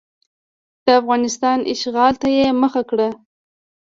د 0.85 0.87
افغانستان 1.01 1.57
اشغال 1.73 2.13
ته 2.21 2.27
یې 2.37 2.45
مخه 2.61 2.81
کړه. 2.89 3.09